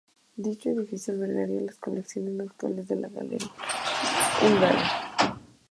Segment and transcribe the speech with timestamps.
[0.35, 3.47] Dicho edificio albergaría las colecciones actuales de la Galería
[4.33, 5.37] Nacional Húngara.